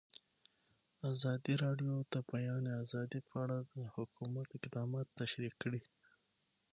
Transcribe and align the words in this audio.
ازادي 1.13 1.53
راډیو 1.63 1.93
د 2.03 2.05
د 2.13 2.15
بیان 2.31 2.63
آزادي 2.83 3.19
په 3.27 3.35
اړه 3.43 3.57
د 3.73 3.75
حکومت 3.95 4.47
اقدامات 4.57 5.07
تشریح 5.21 5.53
کړي. 5.61 5.81